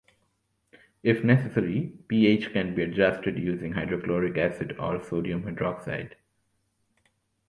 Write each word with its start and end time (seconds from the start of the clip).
If 1.03 1.23
necessary, 1.23 1.93
pH 2.07 2.51
can 2.53 2.73
be 2.73 2.81
adjusted 2.81 3.37
using 3.37 3.73
hydrochloric 3.73 4.35
acid 4.35 4.75
or 4.79 4.99
sodium 5.03 5.43
hydroxide. 5.43 6.13